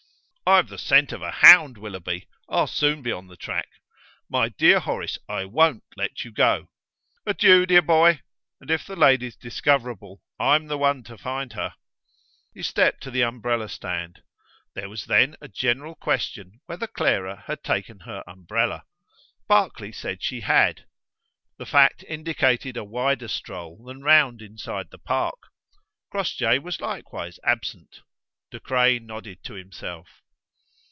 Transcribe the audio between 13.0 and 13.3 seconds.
to the